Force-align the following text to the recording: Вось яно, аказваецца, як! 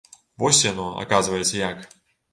Вось 0.43 0.61
яно, 0.71 0.87
аказваецца, 1.03 1.53
як! 1.61 1.85